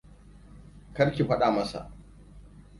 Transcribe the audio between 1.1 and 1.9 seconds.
ki faɗa masa.